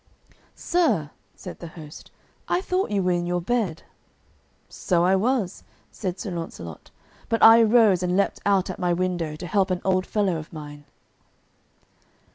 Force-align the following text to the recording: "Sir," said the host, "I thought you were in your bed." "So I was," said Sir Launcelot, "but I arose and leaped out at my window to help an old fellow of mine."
"Sir," 0.55 1.11
said 1.35 1.59
the 1.59 1.67
host, 1.77 2.09
"I 2.47 2.59
thought 2.59 2.89
you 2.89 3.03
were 3.03 3.11
in 3.11 3.27
your 3.27 3.39
bed." 3.39 3.83
"So 4.67 5.03
I 5.03 5.15
was," 5.15 5.63
said 5.91 6.19
Sir 6.19 6.31
Launcelot, 6.31 6.89
"but 7.29 7.43
I 7.43 7.61
arose 7.61 8.01
and 8.01 8.17
leaped 8.17 8.39
out 8.43 8.71
at 8.71 8.79
my 8.79 8.93
window 8.93 9.35
to 9.35 9.45
help 9.45 9.69
an 9.69 9.79
old 9.85 10.07
fellow 10.07 10.37
of 10.37 10.51
mine." 10.51 10.85